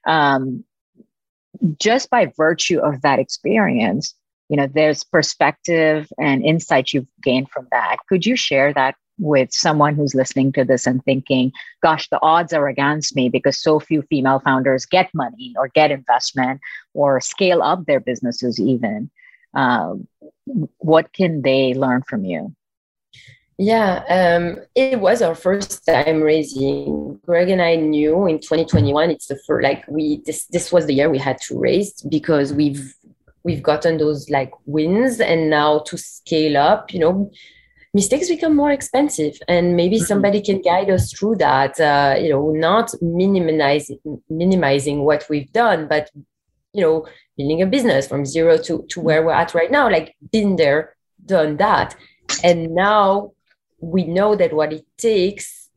[0.06, 0.64] Um,
[1.80, 4.16] just by virtue of that experience,
[4.50, 7.98] you know, there's perspective and insight you've gained from that.
[8.10, 12.54] Could you share that with someone who's listening to this and thinking, gosh, the odds
[12.54, 16.60] are against me because so few female founders get money or get investment
[16.94, 19.10] or scale up their businesses, even.
[19.54, 19.94] Uh,
[20.78, 22.56] what can they learn from you?
[23.60, 27.20] Yeah, um, it was our first time raising.
[27.26, 30.96] Greg and I knew in 2021 it's the first like we this this was the
[30.96, 32.96] year we had to raise because we've
[33.44, 37.32] we've gotten those like wins and now to scale up, you know,
[37.94, 40.06] mistakes become more expensive and maybe mm-hmm.
[40.06, 45.88] somebody can guide us through that uh, you know not minimizing minimizing what we've done
[45.88, 46.10] but
[46.74, 47.06] you know
[47.38, 50.96] building a business from zero to, to where we're at right now like been there
[51.26, 51.96] done that
[52.44, 53.32] and now
[53.80, 55.70] we know that what it takes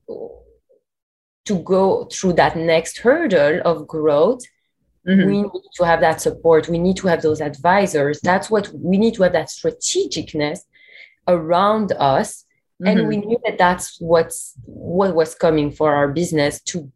[1.44, 4.42] to go through that next hurdle of growth
[5.06, 5.26] mm-hmm.
[5.26, 8.96] we need to have that support we need to have those advisors that's what we
[8.96, 10.60] need to have that strategicness
[11.28, 12.44] around us
[12.82, 12.98] mm-hmm.
[12.98, 16.90] and we knew that that's what's what was coming for our business to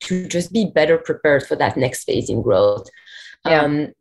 [0.00, 2.88] to just be better prepared for that next phase in growth.
[3.46, 3.62] Yeah.
[3.62, 3.92] um,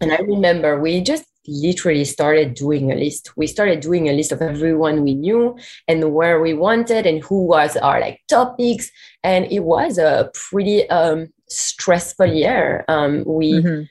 [0.00, 3.36] and i remember we just literally started doing a list.
[3.36, 7.44] We started doing a list of everyone we knew and where we wanted and who
[7.44, 8.90] was our like topics.
[9.22, 12.84] And it was a pretty um, stressful year.
[12.88, 13.82] Um, we mm-hmm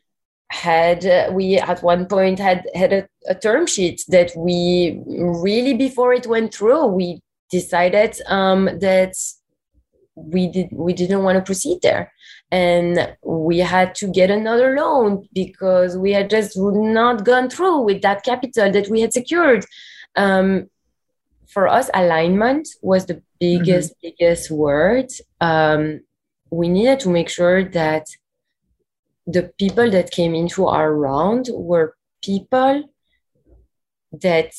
[0.53, 5.73] had uh, we at one point had had a, a, term sheet that we really
[5.73, 9.13] before it went through we decided um, that
[10.15, 12.11] we did we didn't want to proceed there.
[12.51, 18.01] And we had to get another loan because we had just not gone through with
[18.03, 19.65] that capital that we had secured.
[20.15, 20.69] Um,
[21.47, 24.07] for us alignment was the biggest mm-hmm.
[24.07, 25.09] biggest word.
[25.41, 26.01] Um,
[26.51, 28.05] we needed to make sure that
[29.25, 32.89] the people that came into our round were people
[34.11, 34.53] that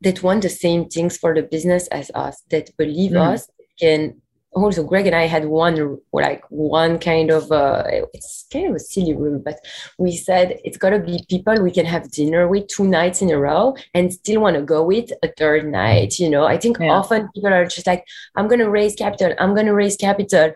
[0.00, 3.32] that want the same things for the business as us, that believe Mm.
[3.32, 3.48] us,
[3.80, 4.20] can
[4.52, 7.82] also Greg and I had one like one kind of uh,
[8.14, 9.58] it's kind of a silly rule, but
[9.98, 13.30] we said it's got to be people we can have dinner with two nights in
[13.30, 16.18] a row and still want to go with a third night.
[16.18, 16.92] You know, I think Yeah.
[16.92, 18.04] often people are just like,
[18.36, 20.52] I'm going to raise capital, I'm going to raise capital,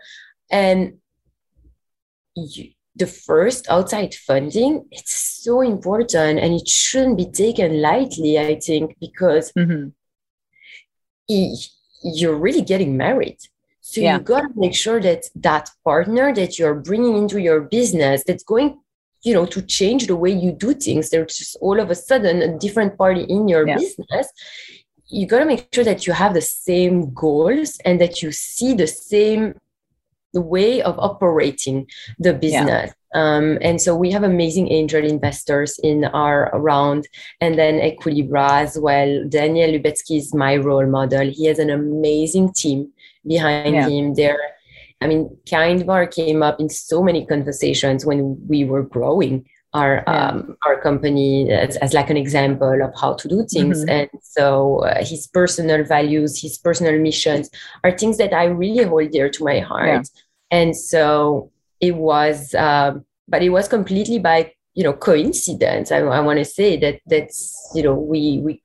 [0.50, 0.94] and
[2.34, 8.38] you, the first outside funding it's so important and it shouldn't be taken lightly.
[8.38, 9.92] I think because Mhm.
[11.28, 11.54] y-
[12.02, 13.38] you're really getting married.
[13.80, 14.16] So Yeah.
[14.16, 18.42] you got to make sure that that partner that you're bringing into your business that's
[18.44, 18.78] going,
[19.22, 21.10] you know, to change the way you do things.
[21.10, 23.76] There's just all of a sudden a different party in your Yeah.
[23.78, 24.26] business.
[25.06, 28.74] You got to make sure that you have the same goals and that you see
[28.74, 29.54] the same
[30.40, 31.86] way of operating
[32.18, 32.92] the business.
[33.14, 37.06] Um, and so we have amazing angel investors in our round,
[37.42, 39.24] and then Equilibra as well.
[39.28, 41.28] Daniel Lubetzky is my role model.
[41.30, 42.90] He has an amazing team
[43.26, 43.88] behind Yeah.
[43.88, 44.14] him.
[44.14, 44.38] There,
[45.02, 50.02] I mean, Kind Bar came up in so many conversations when we were growing our
[50.06, 50.28] Yeah.
[50.28, 53.84] um, our company as, as like an example of how to do things.
[53.84, 53.90] Mhm.
[53.90, 57.48] And so uh, his personal values, his personal missions
[57.84, 60.08] are things that I really hold dear to my heart.
[60.50, 65.90] And so it was, um, but it was completely by you know coincidence.
[65.92, 67.38] I, I want to say that that's
[67.74, 68.62] you know we we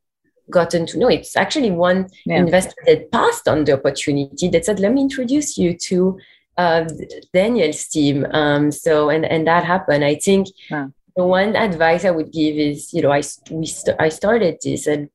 [0.49, 1.07] gotten to know.
[1.09, 2.37] It's actually one Yeah.
[2.39, 6.17] investor that passed on the opportunity that said, "Let me introduce you to."
[6.59, 6.85] Uh,
[7.35, 8.25] Daniel's team.
[8.31, 10.03] Um, so and and that happened.
[10.03, 10.89] I think Wow.
[11.17, 14.87] The one advice I would give is, you know, I we st- I started this
[14.87, 15.09] and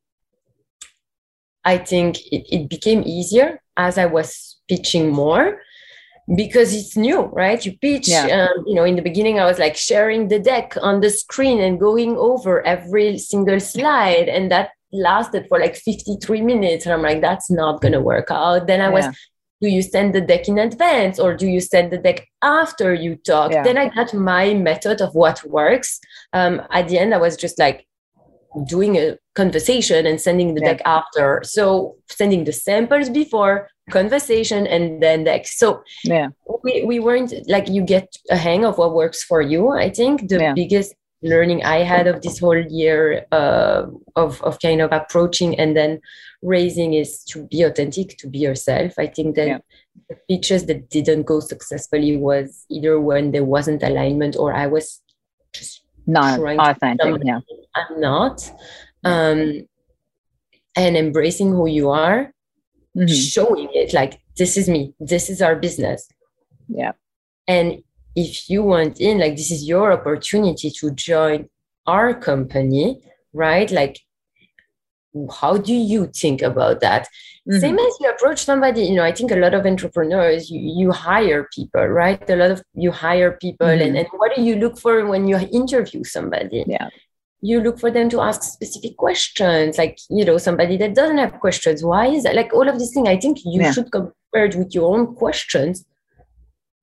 [1.65, 5.61] I think it, it became easier as I was pitching more
[6.37, 7.65] because it's new, right?
[7.65, 8.49] You pitch, Yeah.
[8.49, 11.61] um, you know, in the beginning, I was like sharing the deck on the screen
[11.61, 14.29] and going over every single slide.
[14.29, 16.85] And that lasted for like 53 minutes.
[16.85, 18.67] And I'm like, that's not going to work out.
[18.67, 19.12] Then I was, Yeah.
[19.62, 23.14] Do you send the deck in advance or do you send the deck after you
[23.16, 23.53] talk?
[23.53, 23.62] Yeah.
[23.62, 26.01] Then I got my method of what works.
[26.33, 27.87] Um, at the end, I was just like,
[28.66, 30.72] doing a conversation and sending the Yeah.
[30.75, 31.40] deck after.
[31.42, 35.46] So sending the samples before conversation and then deck.
[35.46, 36.29] So Yeah.
[36.62, 39.70] we, we weren't like you get a hang of what works for you.
[39.70, 40.53] I think the Yeah.
[40.53, 40.92] biggest
[41.23, 43.85] learning I had of this whole year uh,
[44.17, 46.01] of, of kind of approaching and then
[46.43, 48.95] raising is to be authentic, to be yourself.
[48.99, 49.59] I think that Yeah.
[50.09, 55.01] the pitches that didn't go successfully was either when there wasn't alignment or I was
[55.53, 57.23] just Not authentic.
[57.25, 57.41] Yeah.
[57.77, 58.51] I'm not.
[59.05, 59.69] Um,
[60.77, 62.33] and embracing who you are,
[62.97, 63.09] Mhm.
[63.09, 66.09] showing it like this is me, this is our business.
[66.69, 66.93] Yeah.
[67.47, 67.83] And
[68.14, 71.48] if you want in, like this is your opportunity to join
[71.87, 73.01] our company,
[73.33, 73.70] right?
[73.70, 73.98] Like,
[75.40, 77.07] how do you think about that?
[77.48, 77.61] Mhm.
[77.61, 80.90] Same as you approach somebody, you know, I think a lot of entrepreneurs, you, you
[80.92, 82.31] hire people, right?
[82.31, 83.83] A lot of you hire people, Mhm.
[83.87, 86.64] and, and what do you look for when you interview somebody?
[86.66, 86.88] Yeah.
[87.42, 91.40] You look for them to ask specific questions, like, you know, somebody that doesn't have
[91.40, 91.83] questions.
[91.85, 92.37] Why is that?
[92.37, 93.72] Like all of these things, I think you Yeah.
[93.72, 95.85] should compare it with your own questions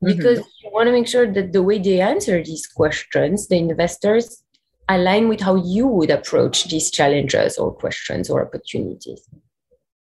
[0.02, 4.44] Because you want to make sure that the way they answer these questions, the investors
[4.88, 9.28] align with how you would approach these challenges or questions or opportunities.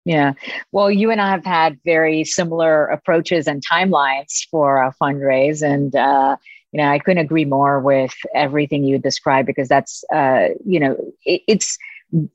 [0.05, 0.33] Yeah.
[0.73, 5.63] Well, you and I have had very similar approaches and timelines for a fundraise.
[5.63, 6.37] And, uh,
[6.73, 10.97] you know, I couldn't agree more with everything you described because that's, uh, you know,
[11.27, 11.77] it, it's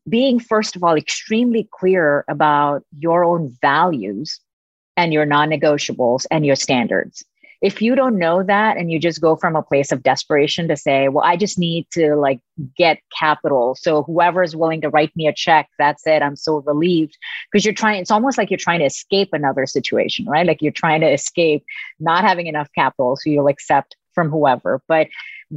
[0.08, 4.39] being, first of all, extremely clear about your own values
[4.95, 7.23] and your non negotiables and your standards.
[7.63, 10.78] If you don't know that and you just go from a place of desperation to
[10.78, 12.41] say, well, I just need to like
[12.78, 13.76] get capital.
[13.80, 16.21] So whoever is willing to write me a check, that's it.
[16.21, 17.17] I'm so relieved
[17.52, 20.71] because you're trying it's almost like you're trying to escape another situation right like you're
[20.71, 21.63] trying to escape
[21.99, 25.08] not having enough capital so you'll accept from whoever but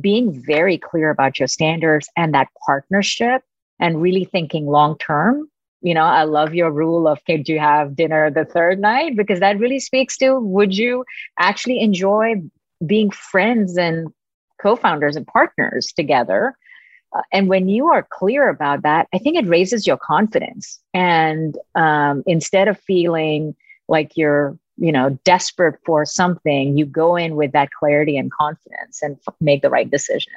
[0.00, 3.42] being very clear about your standards and that partnership
[3.80, 5.48] and really thinking long term
[5.82, 9.40] you know i love your rule of could you have dinner the third night because
[9.40, 11.04] that really speaks to would you
[11.38, 12.34] actually enjoy
[12.86, 14.08] being friends and
[14.60, 16.56] co-founders and partners together
[17.14, 20.80] uh, and when you are clear about that, I think it raises your confidence.
[20.92, 23.54] And um, instead of feeling
[23.88, 29.02] like you're, you know, desperate for something, you go in with that clarity and confidence
[29.02, 30.32] and f- make the right decision.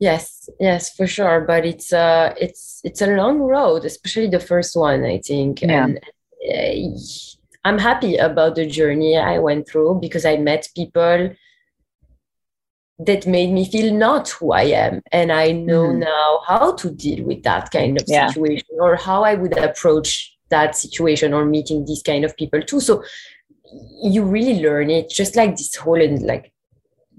[0.00, 1.40] Yes, yes, for sure.
[1.40, 5.62] But it's uh it's it's a long road, especially the first one, I think.
[5.62, 5.84] Yeah.
[5.84, 6.98] And uh,
[7.64, 11.30] I'm happy about the journey I went through because I met people
[13.00, 15.02] that made me feel not who I am.
[15.12, 16.00] And I know mm-hmm.
[16.00, 18.28] now how to deal with that kind of yeah.
[18.28, 22.80] situation or how I would approach that situation or meeting these kind of people too.
[22.80, 23.04] So
[24.02, 26.52] you really learn it just like this whole and like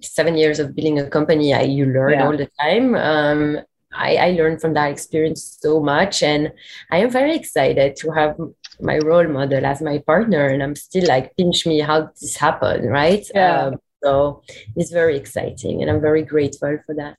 [0.02, 2.26] seven years of building a company, I you learn yeah.
[2.26, 2.96] all the time.
[2.96, 3.60] Um,
[3.92, 6.54] I, I learned from that experience so much and
[6.92, 8.38] I am very excited to have
[8.80, 12.90] my role model as my partner and I'm still like pinch me how this happened,
[12.90, 13.26] right?
[13.34, 13.64] Yeah.
[13.64, 14.44] Um, so
[14.76, 17.18] it's very exciting, and I'm very grateful for that.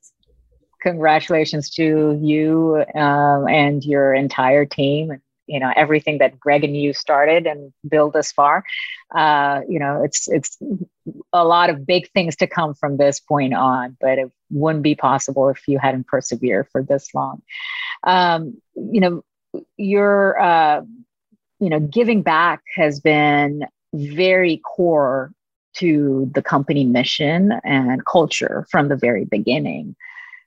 [0.83, 6.76] Congratulations to you um, and your entire team, and you know everything that Greg and
[6.76, 8.64] you started and built this far.
[9.14, 10.57] Uh, you know, it's it's
[11.32, 14.94] a lot of big things to come from this point on, but it wouldn't be
[14.94, 17.42] possible if you hadn't persevered for this long.
[18.04, 19.24] Um, you know,
[19.76, 20.82] your uh,
[21.58, 25.32] you know giving back has been very core
[25.72, 29.94] to the company mission and culture from the very beginning.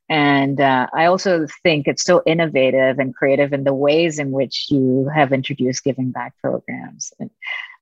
[0.09, 4.67] And uh, I also think it's so innovative and creative in the ways in which
[4.69, 7.13] you have introduced giving back programs.
[7.19, 7.29] And,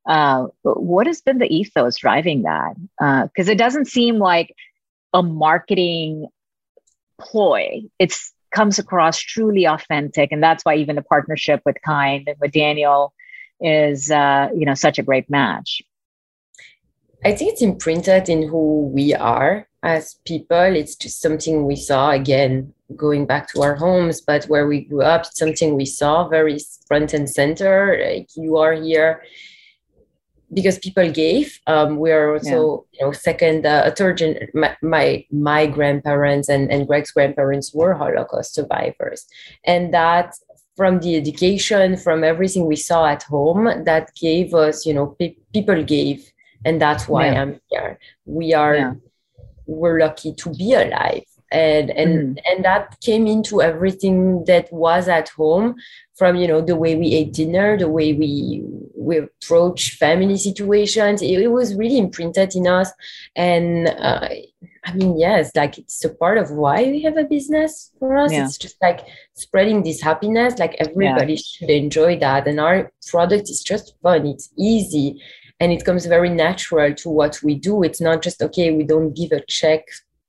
[0.06, 2.76] uh, what has been the ethos driving that?
[3.00, 4.56] Because uh, it doesn't seem like
[5.14, 6.28] a marketing
[7.20, 7.84] ploy.
[8.00, 8.14] It
[8.54, 13.14] comes across truly authentic, and that's why even the partnership with Kind and with Daniel
[13.60, 15.82] is, uh, you know, such a great match.
[17.24, 20.58] I think it's imprinted in who we are as people.
[20.58, 25.04] It's just something we saw again, going back to our homes, but where we grew
[25.04, 28.00] up, it's something we saw very front and center.
[28.04, 29.22] Like you are here
[30.54, 31.60] because people gave.
[31.68, 33.00] Um, we are also, yeah.
[33.00, 34.18] you know, second, uh, a third.
[34.18, 39.26] Gen- my, my my grandparents and and Greg's grandparents were Holocaust survivors,
[39.66, 40.36] and that
[40.76, 45.36] from the education, from everything we saw at home, that gave us, you know, pe-
[45.54, 46.32] people gave
[46.66, 47.42] and that's why yeah.
[47.42, 48.94] i'm here we are yeah.
[49.66, 52.52] we're lucky to be alive and and mm-hmm.
[52.52, 55.76] and that came into everything that was at home
[56.22, 58.30] from you know the way we ate dinner the way we
[59.02, 61.22] we approach family situations.
[61.22, 62.92] It, it was really imprinted in us.
[63.36, 64.30] And uh,
[64.84, 68.32] i mean yes like it's a part of why we have a business for us.
[68.32, 68.46] Yeah.
[68.46, 69.02] it's just like
[69.34, 70.60] spreading this happiness.
[70.60, 71.42] Like everybody yeah.
[71.44, 72.48] should enjoy that.
[72.48, 74.26] And our product is just fun.
[74.28, 75.22] It's easy.
[75.60, 77.84] And it comes very natural to what we do.
[77.84, 79.84] It's not just okay we don't give a check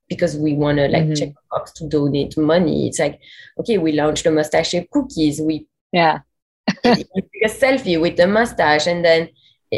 [0.08, 1.14] because we want to like mm-hmm.
[1.14, 2.88] check a box to donate money.
[2.88, 3.20] It's like
[3.60, 5.40] okay we launched the mustache cookies.
[5.40, 6.20] We yeah
[6.84, 9.28] a selfie with the mustache and then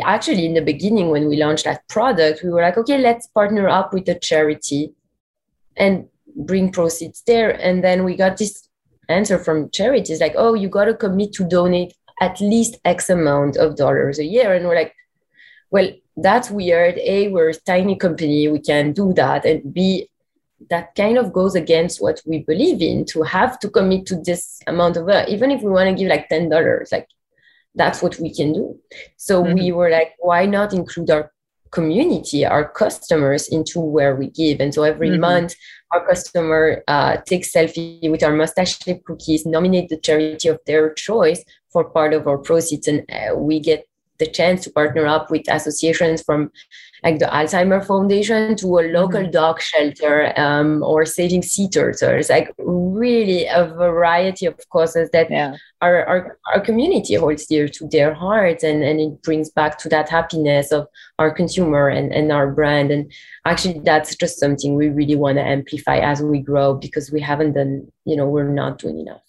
[0.03, 3.69] actually in the beginning when we launched that product we were like okay let's partner
[3.69, 4.93] up with a charity
[5.77, 6.07] and
[6.37, 8.69] bring proceeds there and then we got this
[9.09, 13.57] answer from charities like oh you got to commit to donate at least x amount
[13.57, 14.95] of dollars a year and we're like
[15.75, 16.99] well, that's weird.
[16.99, 19.45] A, we're a tiny company, we can do that.
[19.45, 20.09] And B,
[20.71, 24.61] that kind of goes against what we believe in to have to commit to this
[24.67, 27.09] amount of, uh, even if we want to give like $10, like
[27.75, 28.79] that's what we can do.
[29.17, 29.55] So mm-hmm.
[29.55, 31.33] we were like, why not include our
[31.71, 34.61] community, our customers into where we give?
[34.61, 35.21] And so every mm-hmm.
[35.21, 35.55] month,
[35.93, 41.45] our customer uh, takes selfie with our mustache cookies, nominate the charity of their choice
[41.71, 43.87] for part of our proceeds, and uh, we get
[44.19, 46.51] the chance to partner up with associations from
[47.05, 49.31] like the Alzheimer Foundation to a local mm-hmm.
[49.31, 52.31] dog shelter um, or saving sea turtles.
[52.31, 55.57] Like really a variety of causes that yeah.
[55.83, 59.89] our, our, our community holds dear to their hearts and, and it brings back to
[59.91, 60.87] that happiness of
[61.19, 62.91] our consumer and, and our brand.
[62.91, 63.13] And
[63.45, 67.53] actually that's just something we really want to amplify as we grow because we haven't
[67.53, 69.21] done, you know, we're not doing enough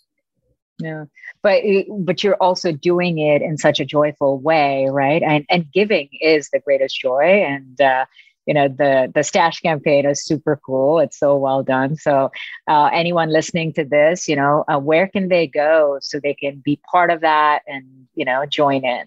[0.79, 1.05] yeah.
[1.41, 1.63] But
[1.99, 5.21] but you're also doing it in such a joyful way right?
[5.21, 7.43] And and giving is the greatest joy.
[7.47, 8.05] And uh
[8.45, 10.99] you know the the stash campaign is super cool.
[10.99, 11.95] It's so well done.
[11.95, 12.31] So
[12.67, 16.61] uh, anyone listening to this you know uh, where can they go so they can
[16.63, 19.05] be part of that and you know join in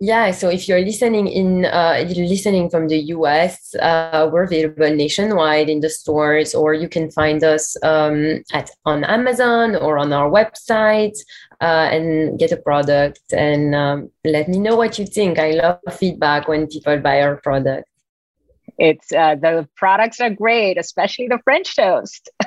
[0.00, 4.88] yeah, so if you're listening in, uh, you're listening from the US, uh, we're available
[4.94, 10.14] nationwide in the stores, or you can find us um, at on Amazon or on
[10.14, 11.18] our website
[11.60, 13.20] uh, and get a product.
[13.34, 15.38] And um, let me know what you think.
[15.38, 17.86] I love feedback when people buy our product.
[18.78, 22.30] It's uh, the products are great, especially the French toast.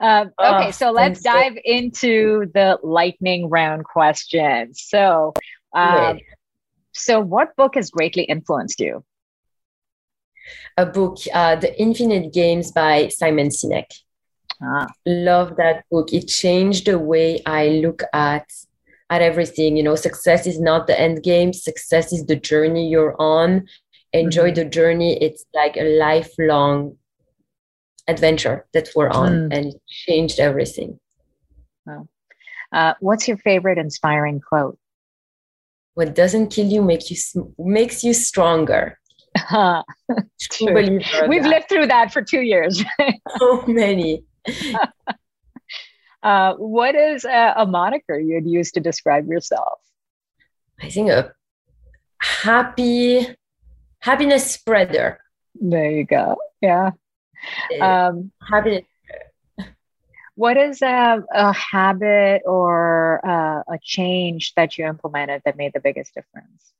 [0.00, 4.82] Um, okay, oh, so let's dive into the lightning round questions.
[4.82, 5.34] So,
[5.74, 6.18] um,
[6.92, 9.04] so, what book has greatly influenced you?
[10.76, 13.86] A book, uh, The Infinite Games by Simon Sinek.
[14.62, 14.86] Ah.
[15.04, 16.12] Love that book.
[16.12, 18.46] It changed the way I look at
[19.10, 19.76] at everything.
[19.76, 21.52] You know, success is not the end game.
[21.52, 23.66] Success is the journey you're on.
[24.12, 24.54] Enjoy mm-hmm.
[24.54, 25.20] the journey.
[25.20, 26.96] It's like a lifelong
[28.06, 29.56] adventure that we're on, mm.
[29.56, 31.00] and it changed everything.
[31.86, 32.08] Wow.
[32.72, 34.78] Uh, what's your favorite inspiring quote?
[35.94, 37.16] What doesn't kill you make you
[37.58, 38.98] makes you stronger.
[41.28, 42.82] We've lived through that for two years.
[43.38, 44.24] so many.
[46.24, 49.78] Uh, what is a, a moniker you'd use to describe yourself?
[50.80, 51.34] I think a
[52.18, 53.26] happy
[54.00, 55.20] happiness spreader.
[55.54, 56.38] There you go.
[56.62, 56.92] Yeah.
[57.78, 58.84] Um, happiness.
[60.36, 65.80] What is a, a habit or a, a change that you implemented that made the
[65.80, 66.72] biggest difference?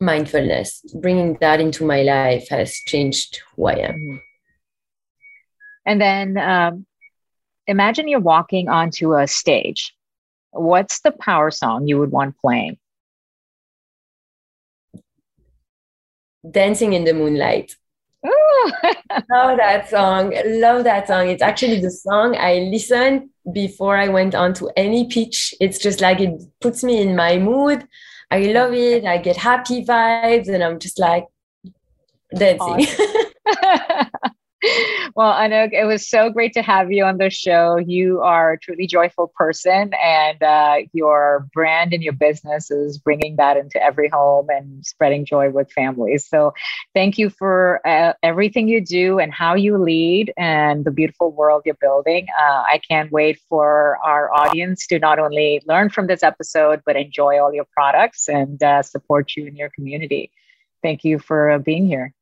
[0.00, 0.82] Mindfulness.
[1.00, 3.94] Bringing that into my life has changed who I am.
[3.94, 4.16] Mm-hmm.
[5.84, 6.86] And then um,
[7.66, 9.94] imagine you're walking onto a stage.
[10.50, 12.78] What's the power song you would want playing?
[16.48, 17.76] Dancing in the Moonlight.
[19.30, 20.32] Love that song.
[20.46, 21.28] Love that song.
[21.28, 25.54] It's actually the song I listened before I went on to any pitch.
[25.60, 27.86] It's just like it puts me in my mood.
[28.30, 29.04] I love it.
[29.04, 31.26] I get happy vibes and I'm just like
[32.34, 32.86] dancing.
[32.86, 34.06] Awesome.
[35.16, 37.78] well, Anouk, it was so great to have you on the show.
[37.78, 43.36] You are a truly joyful person, and uh, your brand and your business is bringing
[43.36, 46.28] that into every home and spreading joy with families.
[46.28, 46.54] So,
[46.94, 51.62] thank you for uh, everything you do and how you lead and the beautiful world
[51.64, 52.28] you're building.
[52.38, 56.94] Uh, I can't wait for our audience to not only learn from this episode, but
[56.94, 60.30] enjoy all your products and uh, support you in your community.
[60.82, 62.14] Thank you for uh, being here.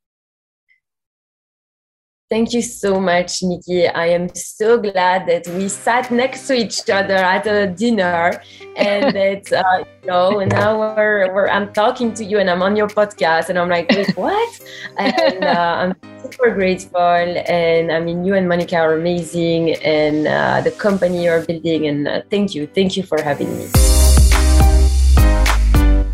[2.30, 3.88] Thank you so much, Nikki.
[3.88, 8.40] I am so glad that we sat next to each other at a dinner
[8.76, 12.76] and that, uh, you know, now we're, we're, I'm talking to you and I'm on
[12.76, 14.60] your podcast and I'm like, wait, what?
[14.96, 17.00] And uh, I'm super grateful.
[17.00, 21.88] And I mean, you and Monica are amazing and uh, the company you're building.
[21.88, 22.68] And uh, thank you.
[22.68, 23.66] Thank you for having me.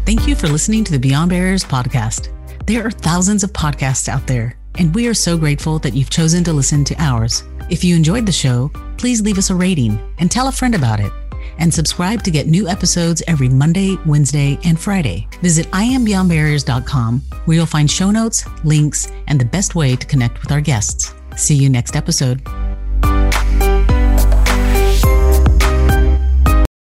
[0.07, 2.33] Thank you for listening to the Beyond Barriers podcast.
[2.67, 6.45] There are thousands of podcasts out there and we are so grateful that you've chosen
[6.45, 7.45] to listen to ours.
[7.70, 11.01] If you enjoyed the show, please leave us a rating and tell a friend about
[11.01, 11.12] it.
[11.59, 15.27] And subscribe to get new episodes every Monday, Wednesday, and Friday.
[15.43, 20.53] Visit iambeyondbarriers.com where you'll find show notes, links, and the best way to connect with
[20.53, 21.14] our guests.
[21.37, 22.43] See you next episode.